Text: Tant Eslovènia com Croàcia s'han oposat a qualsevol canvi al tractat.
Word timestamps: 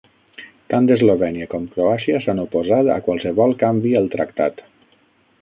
Tant 0.73 0.87
Eslovènia 0.95 1.47
com 1.51 1.67
Croàcia 1.75 2.23
s'han 2.23 2.41
oposat 2.45 2.91
a 2.95 2.97
qualsevol 3.09 3.55
canvi 3.67 3.95
al 4.01 4.11
tractat. 4.17 4.67